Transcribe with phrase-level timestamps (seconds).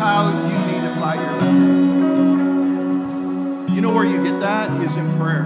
[0.00, 1.68] how you need to fight your battle.
[3.74, 4.70] You know where you get that?
[4.82, 5.44] Is in prayer.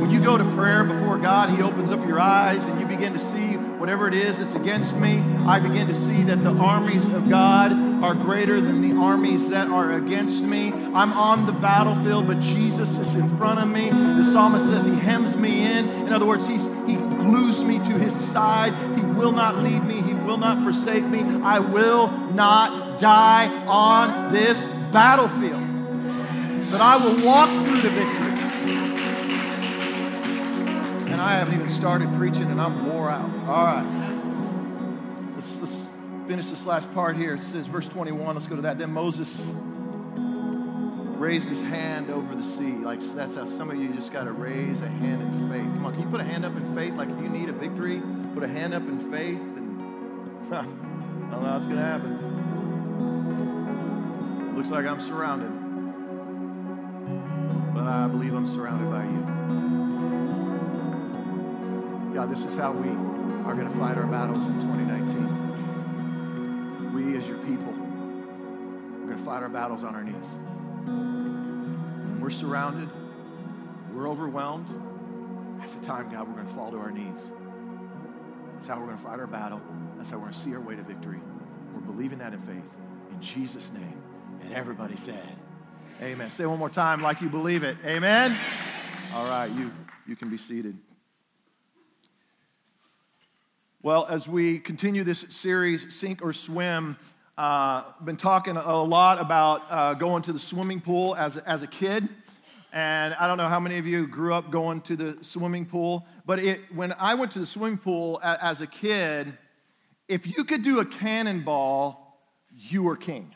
[0.00, 3.12] When you go to prayer before God, He opens up your eyes and you begin
[3.12, 5.22] to see whatever it is that's against me.
[5.46, 7.70] I begin to see that the armies of God
[8.02, 10.72] are greater than the armies that are against me.
[10.72, 13.90] I'm on the battlefield, but Jesus is in front of me.
[13.90, 15.88] The psalmist says He hems me in.
[15.88, 18.74] In other words, he's, He glues me to His side.
[18.98, 21.20] He will not leave me, He will not forsake me.
[21.42, 24.60] I will not die on this
[24.92, 25.64] battlefield
[26.74, 28.32] but I will walk through the victory.
[31.12, 33.30] And I haven't even started preaching and I'm wore out.
[33.46, 35.32] All right.
[35.34, 35.86] Let's, let's
[36.26, 37.34] finish this last part here.
[37.34, 38.78] It says, verse 21, let's go to that.
[38.78, 39.52] Then Moses
[41.16, 42.72] raised his hand over the sea.
[42.72, 45.62] Like that's how some of you just got to raise a hand in faith.
[45.62, 46.94] Come on, can you put a hand up in faith?
[46.94, 48.02] Like if you need a victory,
[48.34, 49.38] put a hand up in faith.
[50.52, 52.20] I don't know how it's going to happen.
[54.56, 55.64] Looks like I'm surrounded
[57.84, 59.20] but I believe I'm surrounded by you.
[62.14, 66.92] God, this is how we are going to fight our battles in 2019.
[66.94, 70.28] We, as your people, are going to fight our battles on our knees.
[70.86, 72.88] When we're surrounded,
[73.92, 74.68] we're overwhelmed.
[75.58, 77.28] That's the time, God, we're going to fall to our knees.
[78.54, 79.60] That's how we're going to fight our battle.
[80.04, 81.18] That's how we're going to see our way to victory.
[81.72, 82.62] We're believing that in faith.
[83.10, 84.02] In Jesus' name.
[84.42, 85.26] And everybody said,
[86.02, 86.28] Amen.
[86.28, 87.78] Say one more time like you believe it.
[87.86, 88.36] Amen.
[89.14, 89.72] All right, you,
[90.06, 90.76] you can be seated.
[93.82, 96.98] Well, as we continue this series, Sink or Swim,
[97.38, 101.66] uh, been talking a lot about uh, going to the swimming pool as, as a
[101.66, 102.06] kid.
[102.74, 106.04] And I don't know how many of you grew up going to the swimming pool,
[106.26, 109.38] but it, when I went to the swimming pool as a kid,
[110.08, 112.18] if you could do a cannonball,
[112.56, 113.34] you were king.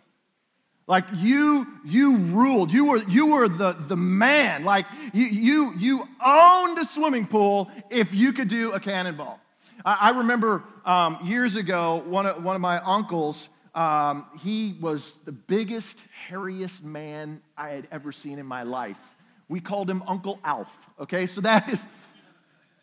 [0.87, 2.73] Like you, you ruled.
[2.73, 4.65] You were, you were the, the man.
[4.65, 9.39] Like you, you, you owned a swimming pool if you could do a cannonball.
[9.85, 15.19] I, I remember um, years ago, one of, one of my uncles, um, he was
[15.27, 18.99] the biggest, hairiest man I had ever seen in my life.
[19.49, 20.75] We called him Uncle Alf.
[20.99, 21.85] Okay, so that is,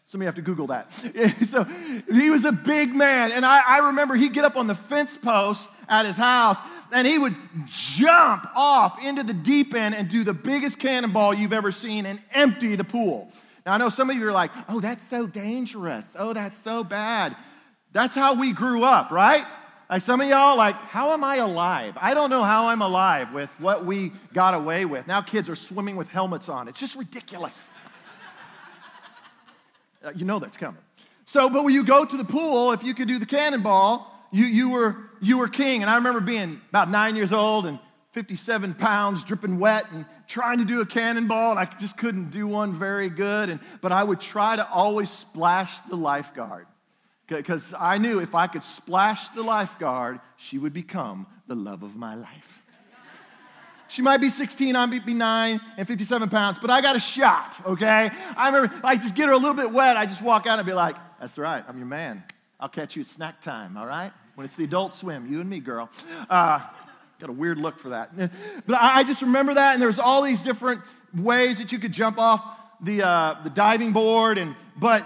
[0.07, 0.91] some of you have to Google that.
[1.47, 3.31] so he was a big man.
[3.31, 6.57] And I, I remember he'd get up on the fence post at his house
[6.91, 7.35] and he would
[7.65, 12.19] jump off into the deep end and do the biggest cannonball you've ever seen and
[12.31, 13.31] empty the pool.
[13.65, 16.05] Now, I know some of you are like, oh, that's so dangerous.
[16.17, 17.35] Oh, that's so bad.
[17.91, 19.43] That's how we grew up, right?
[19.89, 21.97] Like some of y'all, like, how am I alive?
[21.99, 25.07] I don't know how I'm alive with what we got away with.
[25.07, 26.67] Now kids are swimming with helmets on.
[26.67, 27.67] It's just ridiculous.
[30.05, 30.81] Uh, you know that's coming.
[31.25, 34.45] So, but when you go to the pool, if you could do the cannonball, you,
[34.45, 35.81] you, were, you were king.
[35.81, 37.79] And I remember being about nine years old and
[38.11, 42.47] 57 pounds, dripping wet, and trying to do a cannonball, and I just couldn't do
[42.47, 43.49] one very good.
[43.49, 46.67] And, but I would try to always splash the lifeguard
[47.27, 51.95] because I knew if I could splash the lifeguard, she would become the love of
[51.95, 52.61] my life.
[53.87, 56.99] She might be 16, I might be 9 and 57 pounds, but I got a
[56.99, 58.09] shot, okay?
[58.35, 60.65] I remember, I just get her a little bit wet, I just walk out and
[60.65, 62.23] be like, that's right, I'm your man.
[62.59, 64.11] I'll catch you at snack time, all right?
[64.35, 65.89] When it's the adult swim, you and me, girl.
[66.29, 66.59] Uh,
[67.19, 68.11] got a weird look for that.
[68.65, 70.81] But I just remember that, and there's all these different
[71.15, 72.43] ways that you could jump off
[72.81, 75.05] the, uh, the diving board, and but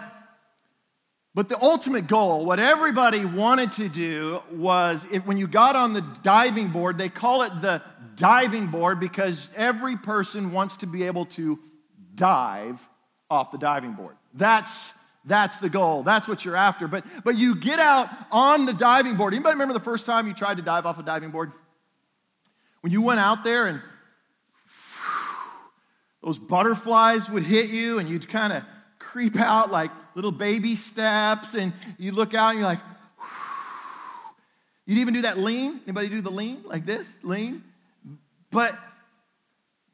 [1.36, 5.94] but the ultimate goal, what everybody wanted to do was if, when you got on
[5.94, 7.82] the diving board, they call it the
[8.16, 11.60] diving board because every person wants to be able to
[12.16, 12.80] dive
[13.30, 14.16] off the diving board.
[14.34, 14.94] That's
[15.26, 16.02] that's the goal.
[16.04, 16.88] That's what you're after.
[16.88, 19.34] But, but you get out on the diving board.
[19.34, 21.52] Anybody remember the first time you tried to dive off a diving board?
[22.82, 23.82] When you went out there and
[26.24, 28.64] those butterflies would hit you and you'd kind of
[29.12, 32.80] creep out like little baby steps and you look out and you're like,
[34.86, 35.80] you'd even do that lean.
[35.86, 37.16] Anybody do the lean like this?
[37.24, 37.63] Lean?
[38.51, 38.78] But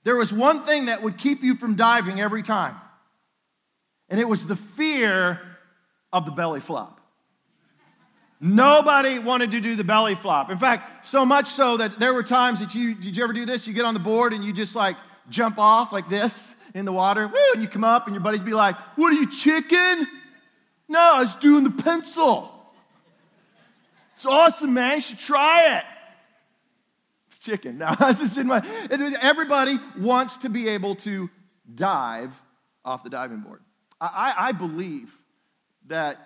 [0.03, 2.75] there was one thing that would keep you from diving every time.
[4.09, 5.39] And it was the fear
[6.11, 6.99] of the belly flop.
[8.41, 10.51] Nobody wanted to do the belly flop.
[10.51, 13.45] In fact, so much so that there were times that you, did you ever do
[13.45, 13.65] this?
[13.65, 14.97] You get on the board and you just like
[15.29, 17.27] jump off like this in the water.
[17.27, 20.07] Woo, and you come up and your buddies be like, What are you, chicken?
[20.87, 22.51] No, I was doing the pencil.
[24.13, 24.95] It's awesome, man.
[24.95, 25.83] You should try it.
[27.29, 27.77] It's chicken.
[27.79, 28.61] Now, I just in my,
[29.19, 31.29] everybody wants to be able to
[31.73, 32.33] dive
[32.83, 33.61] off the diving board.
[33.99, 35.09] I, I believe
[35.87, 36.17] that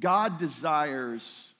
[0.00, 1.52] God desires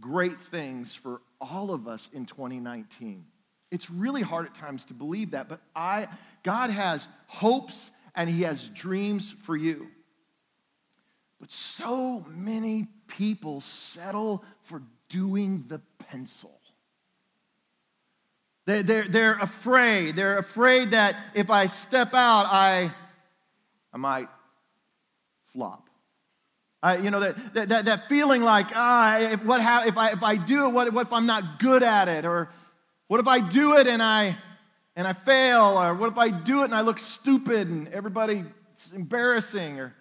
[0.00, 3.24] great things for all of us in 2019.
[3.70, 6.08] It's really hard at times to believe that, but I,
[6.42, 9.88] God has hopes and He has dreams for you.
[11.40, 16.60] But so many people settle for doing the pencil.
[18.66, 20.16] They're, they're, they're afraid.
[20.16, 22.92] They're afraid that if I step out, I,
[23.92, 24.28] I might
[25.52, 25.88] flop.
[26.82, 30.36] I, you know, that, that, that feeling like, ah, if, what if, I, if I
[30.36, 32.24] do it, what, what if I'm not good at it?
[32.24, 32.48] Or
[33.08, 34.38] what if I do it and I,
[34.96, 35.80] and I fail?
[35.80, 39.80] Or what if I do it and I look stupid and everybody, it's embarrassing?
[39.80, 39.94] Or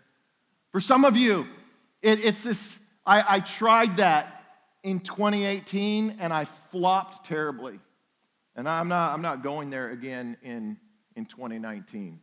[0.71, 1.47] for some of you,
[2.01, 4.43] it, it's this, I, I tried that
[4.83, 7.79] in 2018 and I flopped terribly.
[8.55, 10.77] And I'm not, I'm not going there again in,
[11.15, 12.19] in 2019.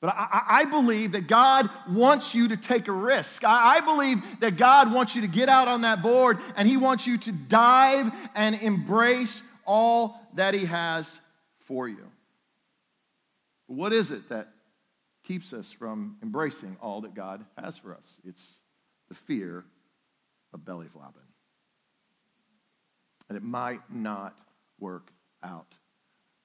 [0.00, 3.42] But I, I, believe that God wants you to take a risk.
[3.42, 6.76] I, I believe that God wants you to get out on that board and He
[6.76, 11.20] wants you to dive and embrace all that He has
[11.60, 12.10] for you.
[13.66, 14.48] What is it that
[15.24, 18.16] keeps us from embracing all that God has for us?
[18.24, 18.60] It's
[19.08, 19.64] the fear
[20.54, 21.22] of belly flopping.
[23.28, 24.34] And it might not
[24.80, 25.10] work
[25.42, 25.76] out.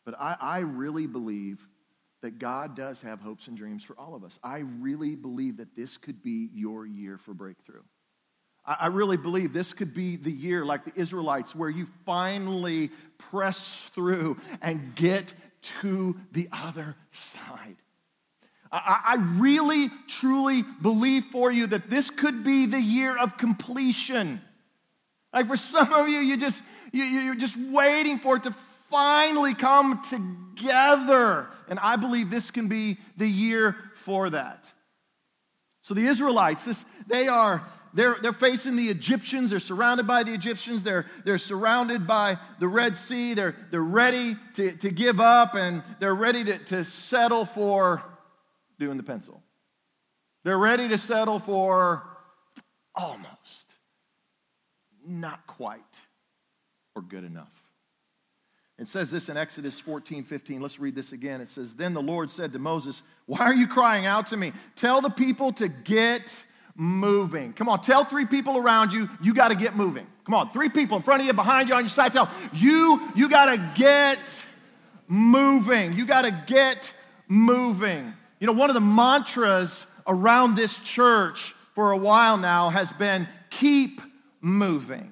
[0.06, 1.66] But I, I really believe
[2.22, 4.38] that God does have hopes and dreams for all of us.
[4.44, 7.84] I really believe that this could be your year for breakthrough.
[8.66, 13.90] I really believe this could be the year, like the Israelites, where you finally press
[13.94, 15.34] through and get
[15.82, 17.76] to the other side.
[18.72, 24.42] I really, truly believe for you that this could be the year of completion.
[25.32, 28.52] Like for some of you, you just you're just waiting for it to
[28.90, 31.48] finally come together.
[31.68, 34.72] And I believe this can be the year for that.
[35.82, 39.52] So the Israelites, this, they are they're, they're facing the Egyptians.
[39.52, 40.84] They're surrounded by the Egyptians.
[40.84, 43.36] They're, they're surrounded by the Red Sea.
[43.36, 48.04] They're, they're ready to, to give up and they're ready to, to settle for
[48.80, 49.44] doing the pencil.
[50.44, 52.04] They're ready to settle for
[52.96, 53.74] almost,
[55.06, 55.80] not quite,
[56.96, 57.52] or good enough.
[58.80, 60.62] It says this in Exodus 14, 15.
[60.62, 61.42] Let's read this again.
[61.42, 64.52] It says, Then the Lord said to Moses, Why are you crying out to me?
[64.76, 66.44] Tell the people to get
[66.76, 67.54] moving.
[67.54, 70.08] Come on, tell three people around you, you got to get moving.
[70.26, 72.14] Come on, three people in front of you, behind you, on your side.
[72.14, 74.46] Tell you, you got to get
[75.08, 75.94] moving.
[75.94, 76.92] You got to get
[77.28, 78.14] moving.
[78.40, 83.28] You know, one of the mantras around this church for a while now has been
[83.50, 84.02] keep
[84.42, 85.12] moving.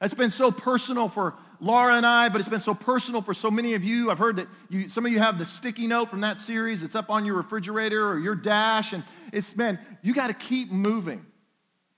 [0.00, 3.50] It's been so personal for Laura and I, but it's been so personal for so
[3.50, 4.10] many of you.
[4.10, 6.82] I've heard that you, some of you have the sticky note from that series.
[6.82, 9.02] It's up on your refrigerator or your dash, and
[9.32, 11.24] it's, man, you got to keep moving.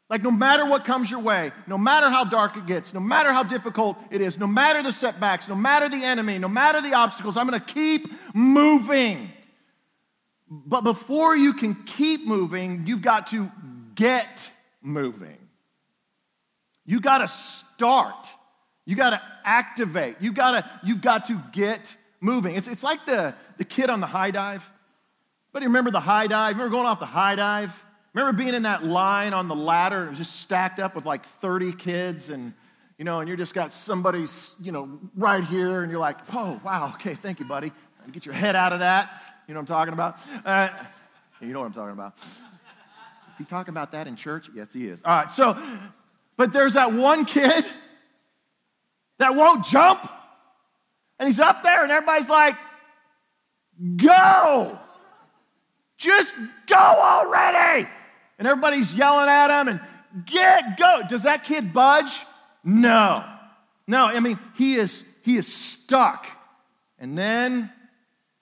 [0.09, 3.33] Like, no matter what comes your way, no matter how dark it gets, no matter
[3.33, 6.95] how difficult it is, no matter the setbacks, no matter the enemy, no matter the
[6.95, 9.31] obstacles, I'm going to keep moving.
[10.49, 13.53] But before you can keep moving, you've got to
[13.95, 14.51] get
[14.83, 15.39] moving.
[16.85, 18.17] You got to start.
[18.87, 20.17] You got to activate.
[20.21, 22.55] You got to you've got to get moving.
[22.57, 24.69] It's, it's like the, the kid on the high dive.
[25.53, 26.57] But remember the high dive?
[26.57, 27.85] Remember going off the high dive?
[28.15, 31.07] Remember being in that line on the ladder and it was just stacked up with
[31.07, 32.53] like 30 kids and
[33.01, 36.61] you know, and you just got somebody's, you know, right here, and you're like, oh,
[36.63, 37.73] wow, okay, thank you, buddy.
[38.13, 39.11] Get your head out of that.
[39.49, 40.19] You know what I'm talking about?
[40.45, 40.69] Uh,
[41.41, 42.19] you know what I'm talking about.
[42.19, 44.51] Is he talking about that in church?
[44.55, 45.01] Yes, he is.
[45.03, 45.57] All right, so,
[46.37, 47.65] but there's that one kid
[49.21, 50.11] that won't jump.
[51.19, 52.57] And he's up there, and everybody's like,
[53.97, 54.79] go.
[55.97, 56.35] Just
[56.67, 57.87] go already.
[58.39, 61.03] And everybody's yelling at him and get go.
[61.09, 62.25] Does that kid budge?
[62.65, 63.25] No.
[63.87, 66.27] No, I mean, he is he is stuck.
[66.99, 67.71] And then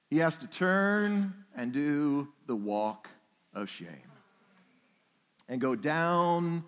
[0.08, 3.08] he has to turn and do the walk
[3.52, 3.88] of shame.
[5.48, 6.62] And go down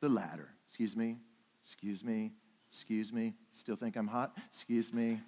[0.00, 0.48] the ladder.
[0.66, 1.16] Excuse me.
[1.64, 2.32] Excuse me.
[2.70, 3.34] Excuse me.
[3.54, 4.36] Still think I'm hot?
[4.48, 5.20] Excuse me.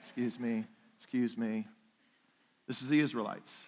[0.00, 0.64] Excuse me.
[0.96, 1.66] Excuse me.
[2.66, 3.66] This is the Israelites.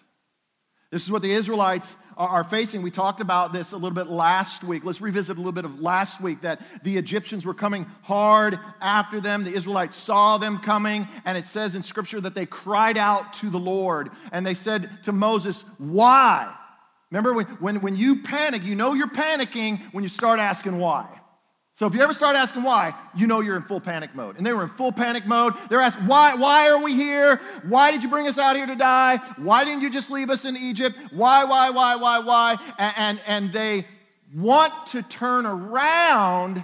[0.89, 2.81] This is what the Israelites are, facing.
[2.81, 4.85] We talked about this a little bit last week.
[4.85, 9.19] Let's revisit a little bit of last week that the Egyptians were coming hard after
[9.19, 9.43] them.
[9.43, 13.49] The Israelites saw them coming, and it says in Scripture that they cried out to
[13.49, 16.55] the Lord and they said to Moses, Why?
[17.11, 21.16] Remember, when, when, when you panic, you know you're panicking when you start asking why.
[21.77, 24.37] So if you ever start asking why, you know you're in full panic mode.
[24.37, 25.53] And they were in full panic mode.
[25.69, 27.39] They're asking, why, why are we here?
[27.67, 29.17] Why did you bring us out here to die?
[29.37, 30.97] Why didn't you just leave us in Egypt?
[31.11, 32.57] Why, why, why, why, why?
[32.79, 33.85] And, and, and they
[34.35, 36.63] want to turn around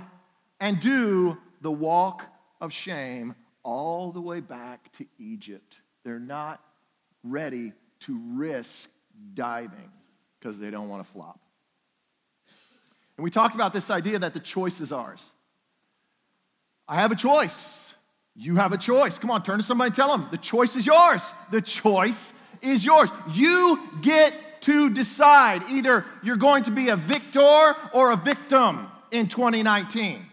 [0.59, 2.23] and do the walk
[2.59, 5.79] of shame all the way back to Egypt.
[6.03, 6.59] They're not
[7.23, 8.89] ready to risk
[9.35, 9.91] diving
[10.39, 11.39] because they don't want to flop.
[13.17, 15.31] And we talked about this idea that the choice is ours.
[16.87, 17.93] I have a choice.
[18.35, 19.19] You have a choice.
[19.19, 21.21] Come on, turn to somebody and tell them the choice is yours.
[21.51, 23.09] The choice is yours.
[23.31, 25.63] You get to decide.
[25.69, 30.25] Either you're going to be a victor or a victim in 2019.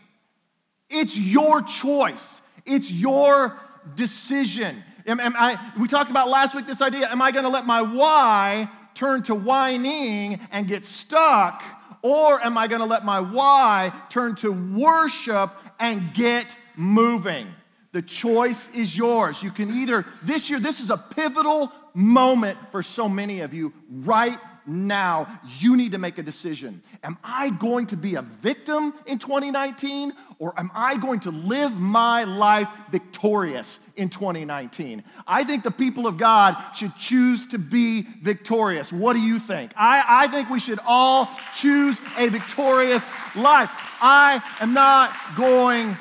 [0.88, 3.56] It's your choice, it's your
[3.94, 4.82] decision.
[5.06, 7.66] Am, am I, we talked about last week this idea am I going to let
[7.66, 11.62] my why turn to whining and get stuck?
[12.02, 17.46] Or am I going to let my why turn to worship and get moving?
[17.92, 19.42] The choice is yours.
[19.42, 23.72] You can either, this year, this is a pivotal moment for so many of you
[23.90, 25.40] right now.
[25.58, 26.82] You need to make a decision.
[27.02, 31.72] Am I going to be a victim in 2019 or am I going to live
[31.78, 35.04] my life victorious in 2019?
[35.26, 38.92] I think the people of God should choose to be victorious.
[38.92, 39.72] What do you think?
[39.76, 43.70] I, I think we should all choose a victorious life.
[44.00, 45.96] I am not going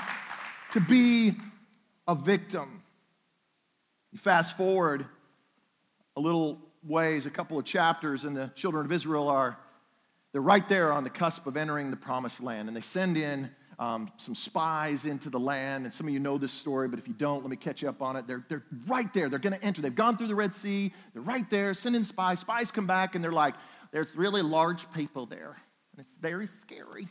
[0.72, 1.34] to be
[2.08, 2.82] a victim.
[4.12, 5.06] You fast forward
[6.16, 9.58] a little ways, a couple of chapters, and the children of Israel are
[10.32, 13.50] they're right there on the cusp of entering the promised land, and they send in
[13.80, 15.86] um, some spies into the land.
[15.86, 17.90] And some of you know this story, but if you don't, let me catch you
[17.90, 18.28] up on it.
[18.28, 19.30] They're, they're right there.
[19.30, 19.82] They're going to enter.
[19.82, 20.94] They've gone through the Red Sea.
[21.14, 22.42] They're right there, sending spies.
[22.42, 23.56] Spies come back, and they're like,
[23.92, 25.56] there's really large people there,
[25.94, 27.08] and it's very scary.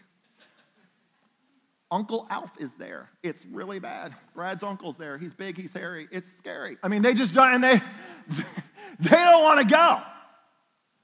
[1.90, 3.09] Uncle Alf is there.
[3.23, 4.14] It's really bad.
[4.35, 5.16] Brad's uncle's there.
[5.16, 6.09] He's big, he's hairy.
[6.11, 6.76] It's scary.
[6.83, 7.80] I mean, they just don't, and they,
[9.00, 10.02] they don't want to go.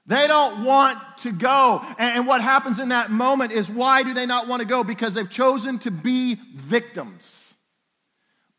[0.07, 1.83] They don't want to go.
[1.97, 4.83] And what happens in that moment is why do they not want to go?
[4.83, 7.55] Because they've chosen to be victims.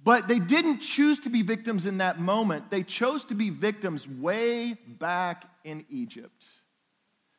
[0.02, 2.70] But they didn't choose to be victims in that moment.
[2.70, 6.46] They chose to be victims way back in Egypt.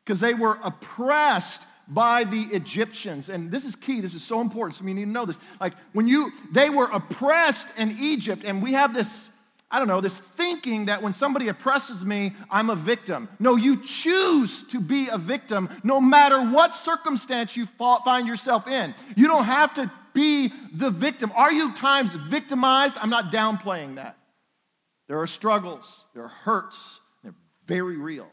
[0.06, 3.29] Because they were oppressed by the Egyptians.
[3.29, 4.75] And this is key, this is so important.
[4.75, 5.39] So you need to know this.
[5.60, 9.29] Like when you, they were oppressed in Egypt, and we have this,
[9.72, 13.29] I don't know, this thinking that when somebody oppresses me, I'm a victim.
[13.39, 18.94] No, you choose to be a victim no matter what circumstance you find yourself in.
[19.15, 21.32] You don't have to be the victim.
[21.36, 22.98] Are you times victimized?
[23.00, 24.17] I'm not downplaying that.
[25.08, 28.27] There are struggles, there are hurts, they're very real.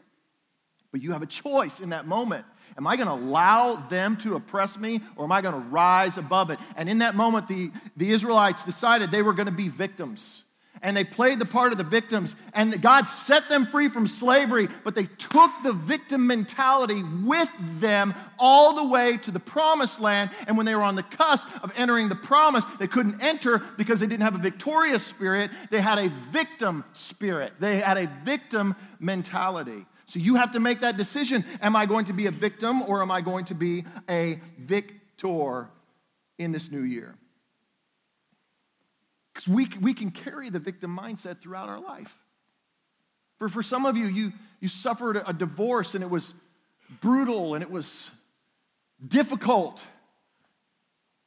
[0.91, 2.45] But you have a choice in that moment.
[2.77, 6.17] Am I going to allow them to oppress me or am I going to rise
[6.17, 6.59] above it?
[6.75, 10.43] And in that moment, the, the Israelites decided they were going to be victims.
[10.81, 14.67] And they played the part of the victims, and God set them free from slavery,
[14.83, 20.29] but they took the victim mentality with them all the way to the promised land.
[20.45, 23.99] And when they were on the cusp of entering the promise, they couldn't enter because
[23.99, 25.49] they didn't have a victorious spirit.
[25.71, 29.85] They had a victim spirit, they had a victim mentality.
[30.15, 31.43] So you have to make that decision.
[31.61, 35.67] Am I going to be a victim or am I going to be a victor
[36.37, 37.15] in this new year?
[39.33, 42.15] Because we, we can carry the victim mindset throughout our life.
[43.39, 44.31] For, for some of you, you,
[44.61, 46.33] you suffered a divorce and it was
[47.01, 48.09] brutal and it was
[49.05, 49.83] difficult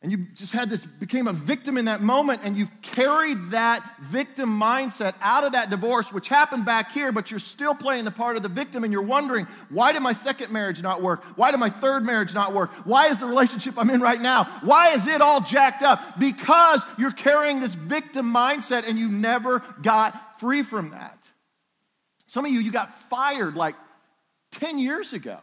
[0.01, 3.83] and you just had this, became a victim in that moment, and you've carried that
[4.01, 8.13] victim mindset out of that divorce, which happened back here, but you're still playing the
[8.13, 11.25] part of the victim, and you're wondering, why did my second marriage not work?
[11.37, 12.71] Why did my third marriage not work?
[12.87, 14.45] Why is the relationship I'm in right now?
[14.63, 16.21] Why is it all jacked up?
[16.21, 21.19] Because you're carrying this victim mindset, and you never got free from that.
[22.27, 23.75] Some of you, you got fired like
[24.53, 25.41] 10 years ago.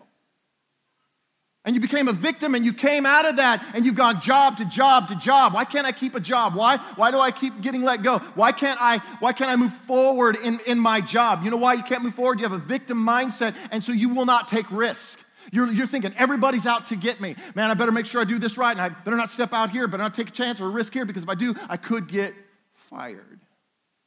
[1.65, 4.57] And you became a victim and you came out of that and you've gone job
[4.57, 5.55] to job to job.
[5.55, 6.53] Why can't I keep a job?
[6.53, 8.19] Why, why do I keep getting let go?
[8.35, 11.43] Why can't I, why can't I move forward in, in my job?
[11.43, 12.39] You know why you can't move forward?
[12.39, 15.19] You have a victim mindset and so you will not take risk.
[15.51, 17.35] You're, you're thinking, everybody's out to get me.
[17.55, 19.71] Man, I better make sure I do this right and I better not step out
[19.71, 21.77] here, better not take a chance or a risk here because if I do, I
[21.77, 22.35] could get
[22.73, 23.39] fired.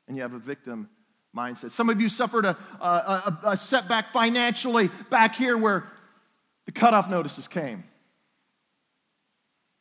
[0.06, 0.88] And you have a victim
[1.36, 1.72] mindset.
[1.72, 5.84] Some of you suffered a, a, a, a setback financially back here where
[6.68, 7.82] the cutoff notices came.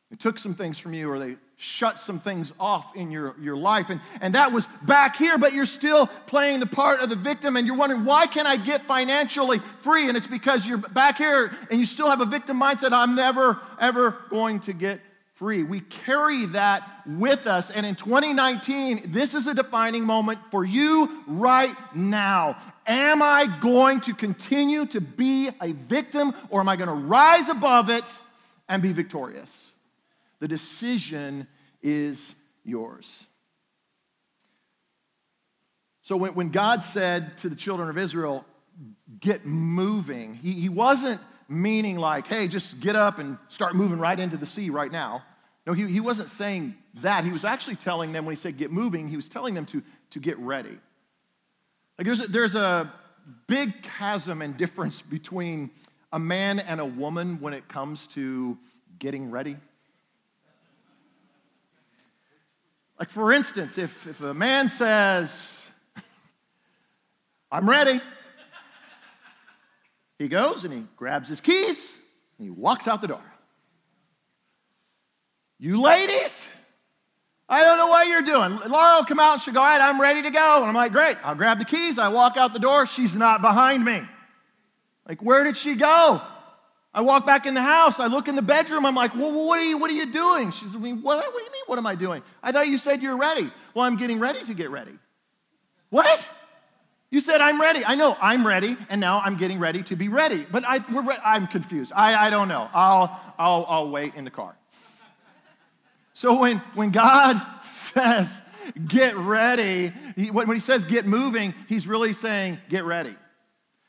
[0.10, 3.58] They took some things from you or they shut some things off in your, your
[3.58, 3.90] life.
[3.90, 7.58] And, and that was back here, but you're still playing the part of the victim
[7.58, 10.08] and you're wondering, why can't I get financially free?
[10.08, 12.94] And it's because you're back here and you still have a victim mindset.
[12.94, 15.02] I'm never, ever going to get
[15.38, 15.62] free.
[15.62, 17.70] We carry that with us.
[17.70, 22.58] And in 2019, this is a defining moment for you right now.
[22.88, 27.50] Am I going to continue to be a victim or am I going to rise
[27.50, 28.04] above it
[28.68, 29.72] and be victorious?
[30.40, 31.48] The decision
[31.84, 33.28] is yours.
[36.02, 38.44] So when, when God said to the children of Israel,
[39.20, 44.20] get moving, he, he wasn't meaning like, hey, just get up and start moving right
[44.20, 45.24] into the sea right now.
[45.66, 47.26] No, he, he wasn't saying that.
[47.26, 49.84] He was actually telling them, when he said get moving, he was telling them to,
[50.12, 50.78] to get ready.
[51.98, 52.92] Like there's a, there's a
[53.48, 55.72] big chasm and difference between
[56.14, 58.58] a man and a woman when it comes to
[59.00, 59.58] getting ready.
[63.00, 65.66] Like, for instance, if, if a man says,
[67.52, 68.02] I'm ready,
[70.20, 71.94] he goes and he grabs his keys
[72.38, 73.22] and he walks out the door.
[75.60, 76.48] You ladies,
[77.50, 78.58] I don't know what you're doing.
[78.70, 80.58] Laura will come out and she'll go, All right, I'm ready to go.
[80.58, 81.18] And I'm like, Great.
[81.24, 81.98] I'll grab the keys.
[81.98, 82.86] I walk out the door.
[82.86, 84.02] She's not behind me.
[85.08, 86.22] Like, where did she go?
[86.94, 88.00] I walk back in the house.
[88.00, 88.86] I look in the bedroom.
[88.86, 90.52] I'm like, well, what are you, what are you doing?
[90.52, 92.24] She's like, what, what do you mean, what am I doing?
[92.42, 93.50] I thought you said you're ready.
[93.74, 94.98] Well, I'm getting ready to get ready.
[95.90, 96.28] What?
[97.10, 97.86] You said I'm ready.
[97.86, 100.46] I know I'm ready, and now I'm getting ready to be ready.
[100.52, 100.80] But I,
[101.24, 101.94] I'm confused.
[101.96, 102.70] I, I don't know.
[102.74, 104.58] I'll, I'll, I'll wait in the car.
[106.14, 108.42] So when, when God says,
[108.88, 113.16] get ready, he, when he says get moving, he's really saying get ready.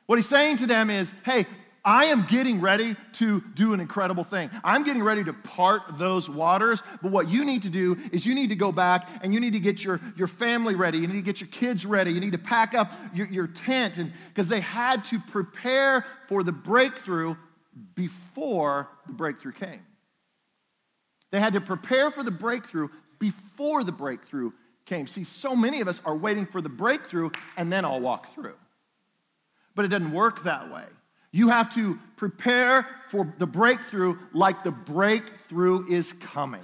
[0.07, 1.47] What he's saying to them is, hey,
[1.88, 4.50] I am getting ready to do an incredible thing.
[4.62, 6.83] I'm getting ready to part those waters.
[7.00, 9.54] But what you need to do is you need to go back and you need
[9.54, 10.99] to get your, your family ready.
[10.99, 12.12] You need to get your kids ready.
[12.12, 13.99] You need to pack up your, your tent.
[14.28, 17.37] Because they had to prepare for the breakthrough
[17.95, 19.80] before the breakthrough came.
[21.30, 24.50] They had to prepare for the breakthrough before the breakthrough
[24.85, 25.07] came.
[25.07, 28.57] See, so many of us are waiting for the breakthrough and then I'll walk through.
[29.75, 30.85] But it doesn't work that way.
[31.30, 36.62] You have to prepare for the breakthrough like the breakthrough is coming.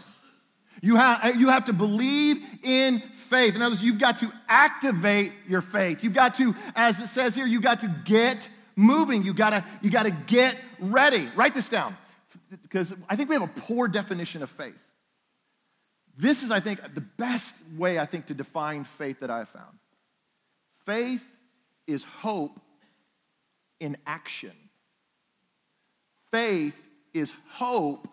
[0.82, 3.54] You have, you have to believe in faith.
[3.54, 6.04] In other words, you've got to activate your faith.
[6.04, 9.22] You've got to, as it says here, you've got to get moving.
[9.22, 11.28] You've got to, you got to get ready.
[11.36, 11.96] Write this down
[12.62, 14.78] because I think we have a poor definition of faith.
[16.16, 19.48] This is, I think, the best way, I think, to define faith that I have
[19.48, 19.78] found.
[20.84, 21.26] Faith
[21.86, 22.60] is hope
[23.80, 24.52] in action.
[26.30, 26.74] Faith
[27.12, 28.08] is hope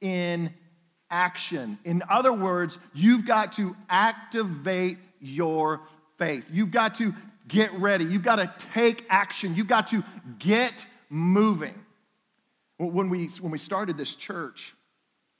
[0.00, 0.52] in
[1.10, 1.78] action.
[1.84, 5.80] In other words, you've got to activate your
[6.18, 6.48] faith.
[6.52, 7.14] You've got to
[7.46, 8.04] get ready.
[8.04, 9.54] You've got to take action.
[9.54, 10.04] You've got to
[10.38, 11.74] get moving.
[12.76, 14.74] When we, when we started this church,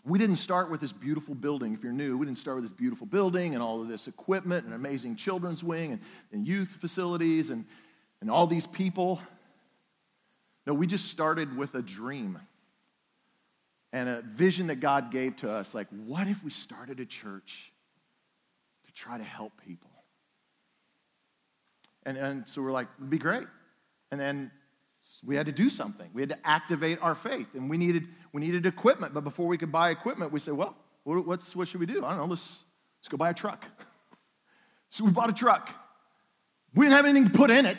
[0.04, 1.74] we didn't start with this beautiful building.
[1.74, 4.64] If you're new, we didn't start with this beautiful building and all of this equipment
[4.64, 6.00] and amazing children's wing and,
[6.32, 7.64] and youth facilities and,
[8.20, 9.20] and all these people.
[10.68, 12.38] No, we just started with a dream
[13.90, 15.74] and a vision that God gave to us.
[15.74, 17.72] Like, what if we started a church
[18.84, 19.88] to try to help people?
[22.04, 23.46] And, and so we're like, it'd be great.
[24.10, 24.50] And then
[25.24, 26.10] we had to do something.
[26.12, 29.14] We had to activate our faith, and we needed, we needed equipment.
[29.14, 32.04] But before we could buy equipment, we said, well, what, what's, what should we do?
[32.04, 32.62] I don't know, let's,
[33.00, 33.64] let's go buy a truck.
[34.90, 35.68] So we bought a truck.
[36.74, 37.76] We didn't have anything to put in it,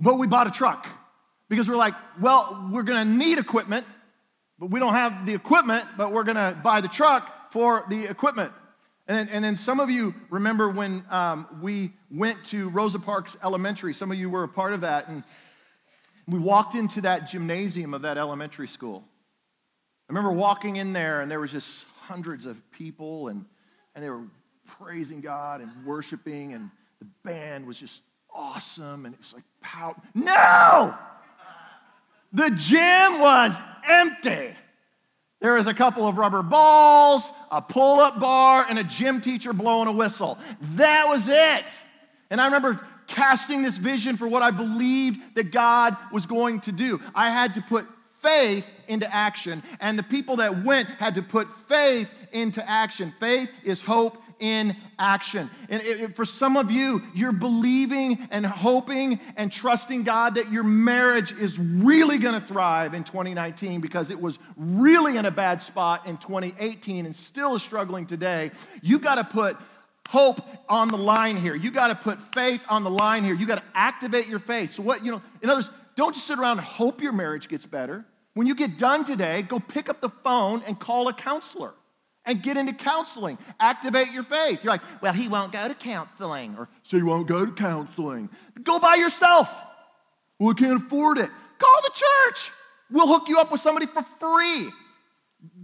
[0.00, 0.88] but we bought a truck
[1.48, 3.86] because we're like, well, we're going to need equipment,
[4.58, 8.04] but we don't have the equipment, but we're going to buy the truck for the
[8.04, 8.52] equipment.
[9.06, 13.36] And then, and then some of you remember when um, we went to Rosa Parks
[13.42, 13.92] Elementary.
[13.92, 15.08] Some of you were a part of that.
[15.08, 15.24] And
[16.28, 19.04] we walked into that gymnasium of that elementary school.
[20.08, 23.44] I remember walking in there, and there was just hundreds of people, and,
[23.94, 24.24] and they were
[24.78, 28.02] praising God and worshiping, and the band was just
[28.34, 29.96] awesome, and it was like, pow.
[30.14, 30.94] No!
[32.32, 34.56] The gym was empty.
[35.40, 39.52] There was a couple of rubber balls, a pull up bar, and a gym teacher
[39.52, 40.38] blowing a whistle.
[40.76, 41.64] That was it.
[42.30, 46.72] And I remember casting this vision for what I believed that God was going to
[46.72, 47.00] do.
[47.14, 47.86] I had to put
[48.20, 53.12] faith into action, and the people that went had to put faith into action.
[53.18, 55.48] Faith is hope in action.
[55.68, 60.50] And it, it, for some of you, you're believing and hoping and trusting God that
[60.50, 65.30] your marriage is really going to thrive in 2019 because it was really in a
[65.30, 68.50] bad spot in 2018 and still is struggling today.
[68.82, 69.56] You've got to put
[70.08, 71.54] hope on the line here.
[71.54, 73.34] You got to put faith on the line here.
[73.34, 74.72] You got to activate your faith.
[74.72, 77.48] So, what, you know, in other words, don't just sit around and hope your marriage
[77.48, 78.04] gets better.
[78.34, 81.74] When you get done today, go pick up the phone and call a counselor
[82.24, 83.38] and get into counseling.
[83.58, 84.62] Activate your faith.
[84.62, 86.54] You're like, well, he won't go to counseling.
[86.56, 88.28] Or, you won't go to counseling.
[88.62, 89.50] Go by yourself.
[90.38, 91.30] Well, can't afford it.
[91.58, 92.50] Call the church.
[92.90, 94.70] We'll hook you up with somebody for free.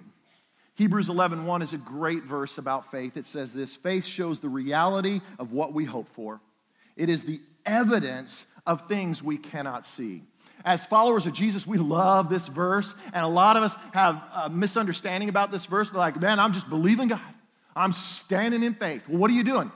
[0.75, 3.17] Hebrews 11:1 1 is a great verse about faith.
[3.17, 6.39] It says this, faith shows the reality of what we hope for.
[6.95, 10.23] It is the evidence of things we cannot see.
[10.65, 14.49] As followers of Jesus, we love this verse, and a lot of us have a
[14.49, 15.89] misunderstanding about this verse.
[15.89, 17.21] They're like, man, I'm just believing God.
[17.75, 19.07] I'm standing in faith.
[19.07, 19.71] Well, what are you doing?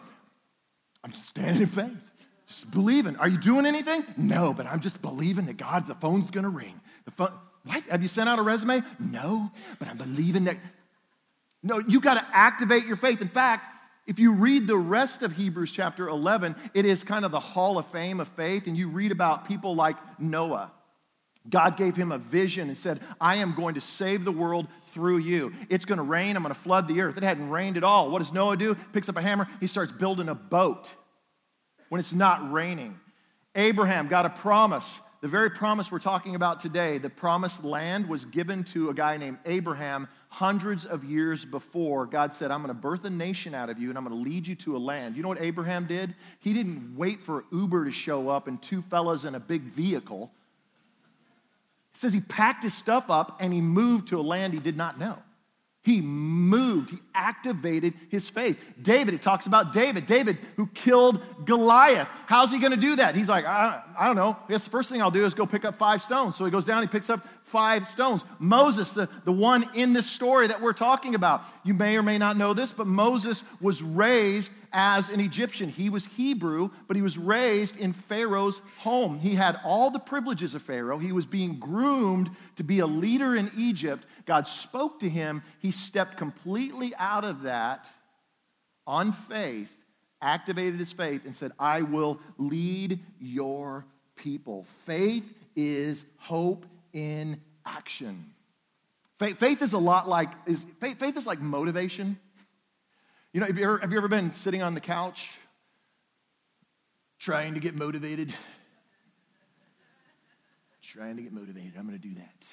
[1.04, 2.12] I'm standing in faith.
[2.48, 3.16] Just believing.
[3.16, 4.04] Are you doing anything?
[4.18, 6.80] No, but I'm just believing that God, the phone's gonna ring.
[7.06, 7.32] The phone,
[7.64, 7.84] what?
[7.84, 8.82] Have you sent out a resume?
[9.00, 10.58] No, but I'm believing that.
[11.62, 13.22] No, you gotta activate your faith.
[13.22, 13.64] In fact,
[14.06, 17.78] if you read the rest of Hebrews chapter 11, it is kind of the hall
[17.78, 20.72] of fame of faith, and you read about people like Noah.
[21.50, 25.18] God gave him a vision and said, I am going to save the world through
[25.18, 25.54] you.
[25.70, 26.36] It's going to rain.
[26.36, 27.18] I'm going to flood the earth.
[27.18, 28.12] It hadn't rained at all.
[28.12, 28.76] What does Noah do?
[28.94, 29.48] Picks up a hammer.
[29.60, 30.94] He starts building a boat
[31.90, 32.98] when it's not raining.
[33.56, 38.26] Abraham got a promise the very promise we're talking about today, the promised land, was
[38.26, 42.08] given to a guy named Abraham hundreds of years before.
[42.08, 44.30] God said, I'm going to birth a nation out of you and I'm going to
[44.30, 45.16] lead you to a land.
[45.16, 46.16] You know what Abraham did?
[46.40, 50.32] He didn't wait for Uber to show up and two fellas in a big vehicle.
[51.94, 54.76] It says he packed his stuff up and he moved to a land he did
[54.76, 55.20] not know.
[55.84, 58.58] He moved, he activated his faith.
[58.82, 60.06] David, it talks about David.
[60.06, 62.08] David who killed Goliath.
[62.26, 63.16] How's he to do that?
[63.16, 64.38] He's like, I, I, don't know.
[64.48, 66.38] I guess the first thing I'll do is go pick up five stones.
[66.38, 68.24] So he goes down, he picks up five stones.
[68.40, 72.18] Moses, the, the one in this story that we're talking about, you may or may
[72.18, 75.70] not know this, but Moses was raised as an Egyptian.
[75.70, 79.20] He was Hebrew, but he was raised in Pharaoh's home.
[79.20, 80.98] He had all the privileges of Pharaoh.
[80.98, 85.42] He was being groomed to be a leader in Egypt God spoke to him.
[85.60, 87.90] He stepped completely out of that
[88.86, 89.72] on faith,
[90.22, 94.66] activated his faith, and said, I will lead your people.
[94.86, 98.32] Faith is hope in action.
[99.20, 102.18] Faith, faith is a lot like is faith, faith is like motivation.
[103.34, 105.40] You know, have you, ever, have you ever been sitting on the couch
[107.18, 108.32] trying to get motivated?
[110.84, 111.74] Trying to get motivated.
[111.76, 112.46] I'm going to do that.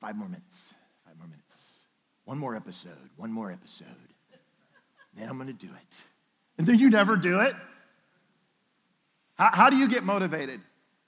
[0.00, 0.72] Five more minutes.
[1.04, 1.72] Five more minutes.
[2.24, 3.10] One more episode.
[3.16, 3.88] One more episode.
[5.16, 5.96] Then I'm going to do it.
[6.56, 7.54] And then you never do it.
[9.34, 10.60] How, how do you get motivated?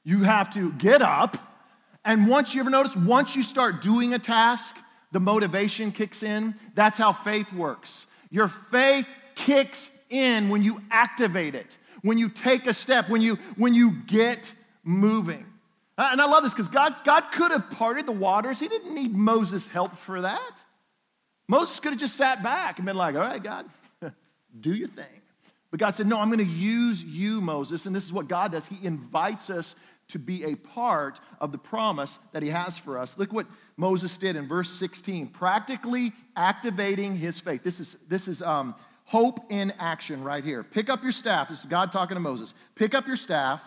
[0.03, 1.37] You have to get up.
[2.05, 4.75] And once you ever notice, once you start doing a task,
[5.13, 6.55] the motivation kicks in.
[6.75, 8.07] That's how faith works.
[8.31, 13.37] Your faith kicks in when you activate it, when you take a step, when you,
[13.57, 15.47] when you get moving.
[15.97, 18.59] Uh, and I love this because God, God could have parted the waters.
[18.59, 20.53] He didn't need Moses' help for that.
[21.49, 23.67] Moses could have just sat back and been like, all right, God,
[24.61, 25.05] do your thing.
[25.71, 27.87] But God said, no, I'm going to use you, Moses.
[27.87, 28.67] And this is what God does.
[28.67, 29.75] He invites us
[30.09, 33.17] to be a part of the promise that he has for us.
[33.17, 37.63] Look what Moses did in verse 16, practically activating his faith.
[37.63, 40.63] This is, this is um, hope in action right here.
[40.63, 41.49] Pick up your staff.
[41.49, 42.55] This is God talking to Moses.
[42.75, 43.63] Pick up your staff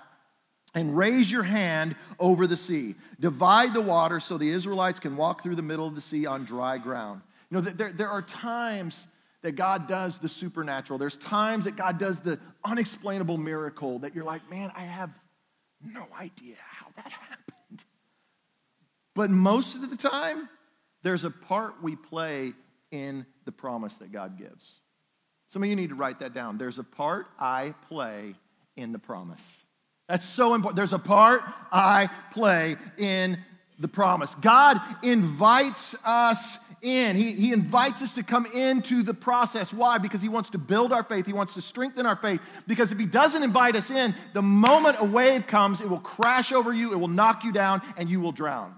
[0.75, 2.95] and raise your hand over the sea.
[3.19, 6.45] Divide the water so the Israelites can walk through the middle of the sea on
[6.45, 7.21] dry ground.
[7.49, 9.07] You know, there, there are times
[9.41, 10.99] that God does the supernatural.
[10.99, 15.11] There's times that God does the unexplainable miracle that you're like, man, I have
[15.85, 17.83] no idea how that happened.
[19.15, 20.49] But most of the time,
[21.03, 22.53] there's a part we play
[22.91, 24.79] in the promise that God gives.
[25.47, 26.57] Some of you need to write that down.
[26.57, 28.35] There's a part I play
[28.75, 29.61] in the promise.
[30.07, 30.75] That's so important.
[30.75, 33.37] There's a part I play in
[33.79, 34.35] the promise.
[34.35, 37.15] God invites us in.
[37.15, 39.73] He, he invites us to come into the process.
[39.73, 39.97] Why?
[39.97, 41.25] Because He wants to build our faith.
[41.25, 42.41] He wants to strengthen our faith.
[42.67, 46.51] Because if He doesn't invite us in, the moment a wave comes, it will crash
[46.51, 48.73] over you, it will knock you down, and you will drown.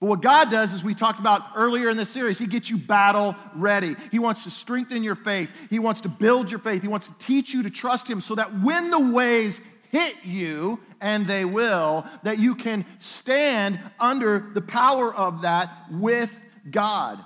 [0.00, 2.78] But what God does, as we talked about earlier in this series, He gets you
[2.78, 3.96] battle ready.
[4.10, 5.50] He wants to strengthen your faith.
[5.68, 6.82] He wants to build your faith.
[6.82, 10.78] He wants to teach you to trust Him so that when the waves hit you,
[11.00, 16.30] and they will, that you can stand under the power of that with
[16.68, 17.22] God.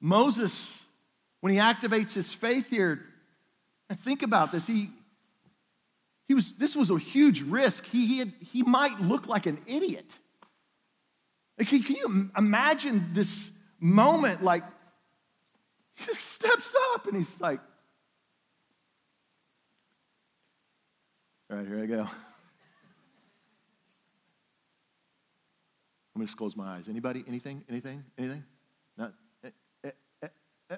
[0.00, 0.84] Moses,
[1.40, 3.04] when he activates his faith here,
[3.88, 4.90] and think about this, he,
[6.28, 7.84] he was, this was a huge risk.
[7.86, 10.16] He, he, had, he might look like an idiot.
[11.58, 14.42] Like, can, you imagine this moment?
[14.42, 14.64] Like,
[15.94, 17.60] he steps up and he's like,
[21.48, 22.08] All right, here I go.
[26.16, 26.88] I'm going to just close my eyes.
[26.88, 27.22] Anybody?
[27.28, 27.62] Anything?
[27.68, 28.02] Anything?
[28.16, 28.42] Anything?
[28.96, 29.12] Not?
[29.44, 29.50] Eh,
[29.84, 29.90] eh,
[30.22, 30.28] eh,
[30.70, 30.76] eh.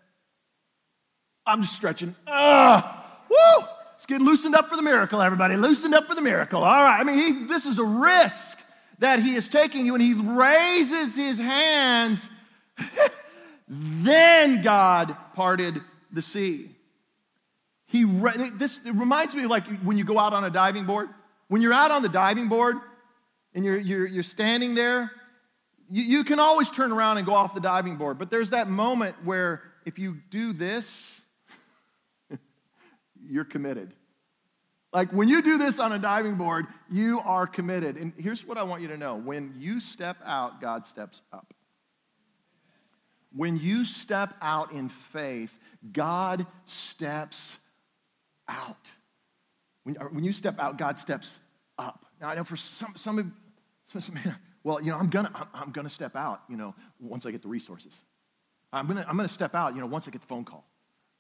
[1.46, 2.16] I'm just stretching.
[2.27, 3.20] Ah!
[3.31, 3.64] Woo!
[3.94, 5.55] It's getting loosened up for the miracle, everybody.
[5.55, 6.64] Loosened up for the miracle.
[6.64, 6.98] All right.
[6.98, 8.59] I mean, he, this is a risk
[8.98, 12.29] that he is taking you, and he raises his hands.
[13.68, 16.68] then God parted the sea.
[17.87, 18.03] He
[18.55, 21.09] this reminds me of like when you go out on a diving board.
[21.46, 22.79] When you're out on the diving board
[23.55, 25.12] and you're, you're, you're standing there,
[25.88, 28.18] you, you can always turn around and go off the diving board.
[28.18, 31.20] But there's that moment where if you do this,
[33.27, 33.92] you're committed.
[34.92, 37.96] Like when you do this on a diving board, you are committed.
[37.96, 41.55] And here's what I want you to know when you step out, God steps up.
[43.35, 45.57] When you step out in faith,
[45.92, 47.59] God steps
[48.48, 48.90] out.
[49.85, 51.38] When, when you step out, God steps
[51.79, 52.07] up.
[52.20, 53.27] Now, I know for some, some of,
[53.85, 54.16] some, some
[54.68, 57.40] well, you know, I'm gonna, I'm, I'm, gonna step out, you know, once I get
[57.40, 58.02] the resources.
[58.70, 60.66] I'm gonna, I'm gonna step out, you know, once I get the phone call.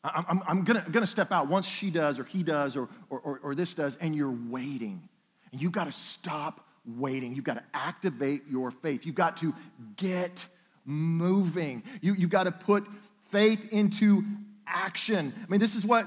[0.04, 3.20] I'm, I'm, I'm gonna, gonna step out once she does or he does or, or,
[3.20, 5.08] or, or this does, and you're waiting.
[5.50, 6.66] And you've got to stop
[6.98, 7.34] waiting.
[7.34, 9.06] You've got to activate your faith.
[9.06, 9.54] You've got to
[9.96, 10.44] get
[10.84, 11.84] moving.
[12.02, 12.86] You, you've got to put
[13.30, 14.24] faith into
[14.66, 15.32] action.
[15.42, 16.06] I mean, this is what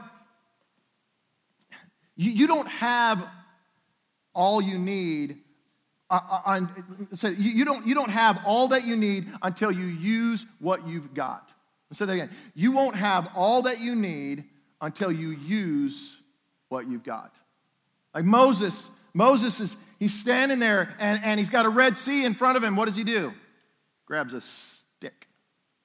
[2.15, 3.25] you, you don't have
[4.35, 5.39] all you need.
[6.11, 6.69] On,
[7.15, 11.13] so you, don't, you don't have all that you need until you use what you've
[11.13, 11.53] got.
[11.89, 12.29] I'll say that again.
[12.53, 14.43] You won't have all that you need
[14.81, 16.17] until you use
[16.67, 17.33] what you've got.
[18.13, 22.33] Like Moses, Moses is he's standing there and, and he's got a Red Sea in
[22.33, 22.75] front of him.
[22.75, 23.33] What does he do?
[24.05, 25.27] Grabs a stick.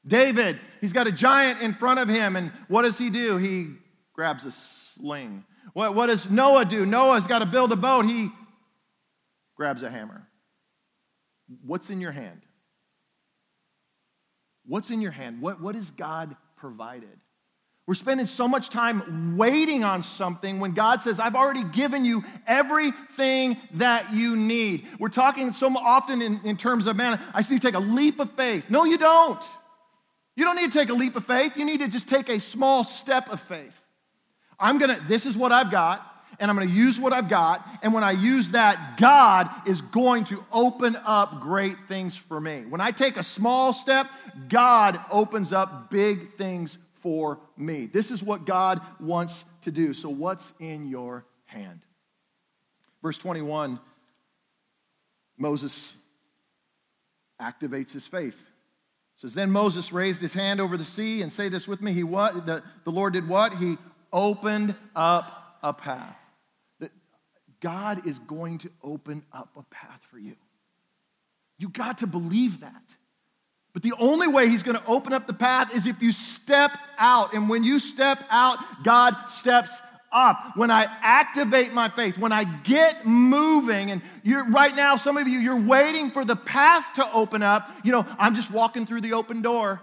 [0.05, 3.37] David, he's got a giant in front of him, and what does he do?
[3.37, 3.69] He
[4.12, 5.45] grabs a sling.
[5.73, 6.87] What, what does Noah do?
[6.87, 8.07] Noah's got to build a boat.
[8.07, 8.31] He
[9.57, 10.29] grabs a hammer.
[11.64, 12.42] What's in your hand?
[14.66, 15.40] What's in your hand?
[15.40, 17.09] What, what has God provided?
[17.87, 22.25] We're spending so much time waiting on something when God says, I've already given you
[22.45, 24.88] everything that you need.
[24.99, 27.79] We're talking so often in, in terms of, man, I just need to take a
[27.79, 28.64] leap of faith.
[28.69, 29.42] No, you don't.
[30.35, 31.57] You don't need to take a leap of faith.
[31.57, 33.81] You need to just take a small step of faith.
[34.59, 36.05] I'm gonna, this is what I've got,
[36.38, 40.25] and I'm gonna use what I've got, and when I use that, God is going
[40.25, 42.64] to open up great things for me.
[42.68, 44.09] When I take a small step,
[44.49, 47.87] God opens up big things for me.
[47.87, 49.94] This is what God wants to do.
[49.94, 51.81] So, what's in your hand?
[53.03, 53.79] Verse 21
[55.38, 55.94] Moses
[57.40, 58.35] activates his faith.
[58.35, 61.92] It says, Then Moses raised his hand over the sea, and say this with me.
[61.92, 62.46] He what?
[62.46, 63.55] The, the Lord did what?
[63.55, 63.79] He
[64.12, 66.16] opened up a path.
[67.66, 70.37] God is going to open up a path for you.
[71.59, 72.94] You got to believe that.
[73.72, 76.79] But the only way he's going to open up the path is if you step
[76.96, 77.35] out.
[77.35, 80.57] And when you step out, God steps up.
[80.57, 85.26] When I activate my faith, when I get moving, and you're right now, some of
[85.26, 87.68] you, you're waiting for the path to open up.
[87.83, 89.81] You know, I'm just walking through the open door.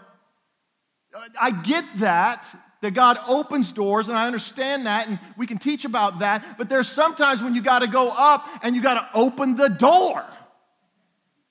[1.37, 2.47] I get that
[2.83, 6.57] that God opens doors, and I understand that, and we can teach about that.
[6.57, 9.69] But there's sometimes when you got to go up and you got to open the
[9.69, 10.21] door.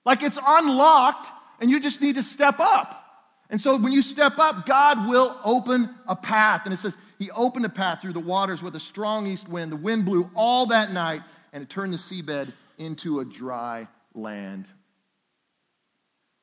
[0.04, 2.98] Like it's unlocked, and you just need to step up.
[3.48, 6.62] And so when you step up, God will open a path.
[6.66, 9.72] And it says, He opened a path through the waters with a strong east wind.
[9.72, 11.22] The wind blew all that night,
[11.54, 14.66] and it turned the seabed into a dry land.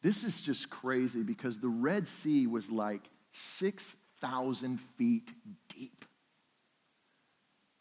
[0.01, 3.01] This is just crazy because the Red Sea was like
[3.33, 5.31] six thousand feet
[5.69, 6.05] deep.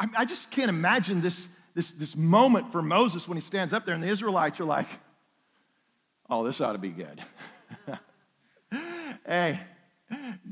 [0.01, 3.85] I, I just can't imagine this, this, this moment for Moses when he stands up
[3.85, 4.89] there and the Israelites are like,
[6.31, 7.21] oh, this ought to be good.
[9.27, 9.61] hey,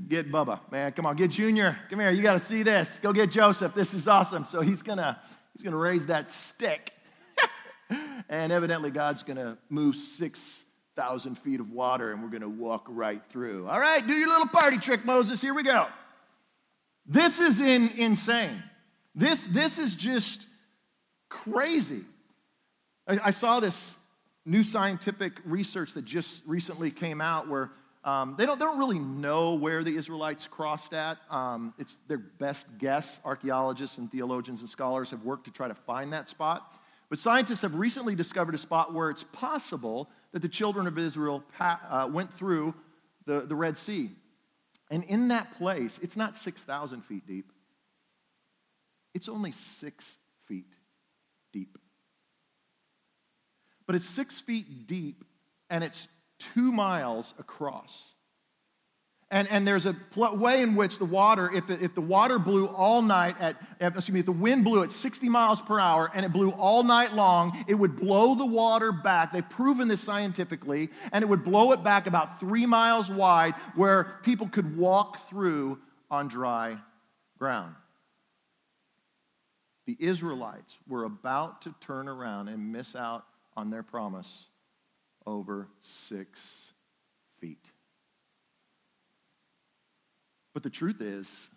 [0.09, 0.93] get Bubba, man.
[0.93, 1.79] Come on, get Junior.
[1.91, 2.11] Come here.
[2.11, 2.99] You got to see this.
[3.03, 3.75] Go get Joseph.
[3.75, 4.45] This is awesome.
[4.45, 5.21] So he's gonna
[5.53, 6.93] he's gonna raise that stick,
[8.29, 10.66] and evidently God's gonna move six
[10.97, 13.69] thousand feet of water and we're going to walk right through.
[13.69, 15.41] All right, do your little party trick, Moses.
[15.41, 15.87] Here we go.
[17.07, 18.63] This is in, insane.
[19.15, 20.47] This, this is just
[21.29, 22.03] crazy.
[23.07, 23.99] I, I saw this
[24.45, 27.71] new scientific research that just recently came out where
[28.05, 31.19] um, they, don't, they don't really know where the Israelites crossed at.
[31.29, 33.21] Um, it's their best guess.
[33.25, 36.73] Archaeologists and theologians and scholars have worked to try to find that spot.
[37.09, 41.43] But scientists have recently discovered a spot where it's possible that the children of Israel
[41.59, 42.75] uh, went through
[43.25, 44.11] the, the Red Sea.
[44.91, 47.51] And in that place, it's not 6,000 feet deep,
[49.15, 50.75] it's only six feet
[51.55, 51.79] deep.
[53.87, 55.25] But it's six feet deep
[55.71, 56.07] and it's
[56.39, 58.13] two miles across.
[59.31, 62.39] And, and there's a pl- way in which the water, if, it, if the water
[62.39, 66.09] blew all night at, excuse me, if the wind blew at 60 miles per hour
[66.15, 69.33] and it blew all night long, it would blow the water back.
[69.33, 74.19] They've proven this scientifically, and it would blow it back about three miles wide where
[74.23, 76.79] people could walk through on dry
[77.37, 77.75] ground.
[79.87, 83.25] The Israelites were about to turn around and miss out
[83.57, 84.49] on their promise
[85.27, 86.73] over six
[87.41, 87.73] feet.
[90.57, 91.51] But the truth is,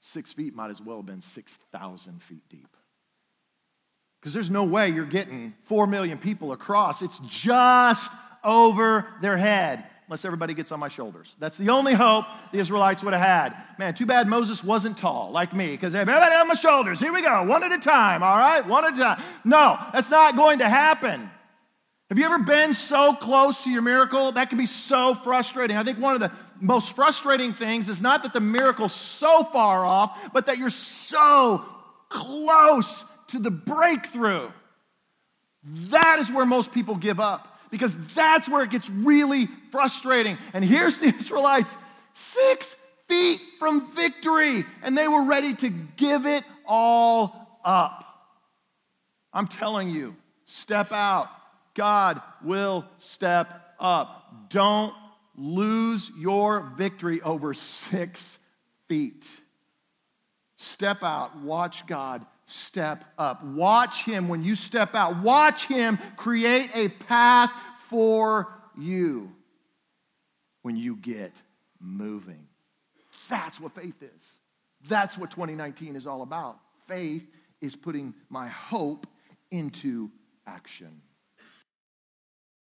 [0.00, 2.74] six feet might as well have been 6,000 feet deep.
[4.18, 7.02] Because there's no way you're getting 4 million people across.
[7.02, 8.10] It's just
[8.42, 11.36] over their head, unless everybody gets on my shoulders.
[11.38, 13.62] That's the only hope the Israelites would have had.
[13.78, 16.98] Man, too bad Moses wasn't tall like me, because everybody on my shoulders.
[16.98, 18.66] Here we go, one at a time, all right?
[18.66, 19.22] One at a time.
[19.44, 21.30] No, that's not going to happen.
[22.10, 24.32] Have you ever been so close to your miracle?
[24.32, 25.76] That can be so frustrating.
[25.76, 26.30] I think one of the
[26.64, 31.62] most frustrating things is not that the miracle's so far off, but that you're so
[32.08, 34.50] close to the breakthrough.
[35.90, 40.38] That is where most people give up because that's where it gets really frustrating.
[40.54, 41.76] And here's the Israelites
[42.14, 42.76] six
[43.08, 48.04] feet from victory, and they were ready to give it all up.
[49.32, 51.28] I'm telling you, step out.
[51.74, 54.48] God will step up.
[54.48, 54.94] Don't
[55.36, 58.38] lose your victory over six
[58.86, 59.40] feet.
[60.56, 63.44] Step out, watch God step up.
[63.44, 65.22] Watch Him when you step out.
[65.22, 67.50] Watch Him create a path
[67.88, 69.32] for you
[70.62, 71.40] when you get
[71.80, 72.46] moving.
[73.28, 74.38] That's what faith is.
[74.88, 76.58] That's what 2019 is all about.
[76.86, 77.26] Faith
[77.60, 79.06] is putting my hope
[79.50, 80.10] into
[80.46, 81.00] action.